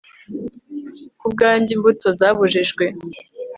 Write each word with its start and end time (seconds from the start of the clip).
Kubwanjye 1.19 1.69
imbuto 1.73 2.07
zabujijwe 2.19 2.85